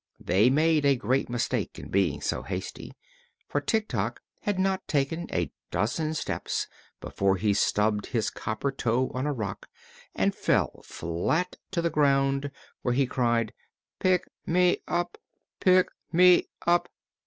They 0.19 0.49
made 0.49 0.83
a 0.83 0.95
great 0.95 1.29
mistake 1.29 1.77
in 1.77 1.89
being 1.89 2.21
so 2.21 2.41
hasty, 2.41 2.93
for 3.47 3.61
Tik 3.61 3.87
Tok 3.87 4.19
had 4.39 4.57
not 4.57 4.87
taken 4.87 5.27
a 5.31 5.51
dozen 5.69 6.15
steps 6.15 6.65
before 6.99 7.35
he 7.37 7.53
stubbed 7.53 8.07
his 8.07 8.31
copper 8.31 8.71
toe 8.71 9.11
on 9.13 9.27
a 9.27 9.31
rock 9.31 9.69
and 10.15 10.33
fell 10.33 10.81
flat 10.83 11.57
to 11.69 11.83
the 11.83 11.91
ground, 11.91 12.49
where 12.81 12.95
he 12.95 13.05
cried: 13.05 13.53
"Pick 13.99 14.27
me 14.43 14.81
up! 14.87 15.19
Pick 15.59 15.89
me 16.11 16.49
up! 16.65 16.89